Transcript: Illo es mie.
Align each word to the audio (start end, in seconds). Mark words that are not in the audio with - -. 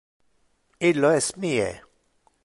Illo 0.89 1.11
es 1.17 1.27
mie. 1.43 1.67